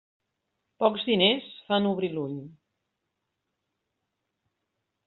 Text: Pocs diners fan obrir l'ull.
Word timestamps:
Pocs 0.83 1.03
diners 1.09 1.51
fan 1.67 1.87
obrir 1.91 2.09
l'ull. 2.15 2.35